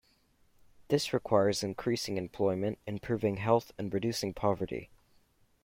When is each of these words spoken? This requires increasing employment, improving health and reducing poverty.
This 0.87 1.13
requires 1.13 1.61
increasing 1.61 2.17
employment, 2.17 2.79
improving 2.87 3.37
health 3.37 3.71
and 3.77 3.93
reducing 3.93 4.33
poverty. 4.33 4.89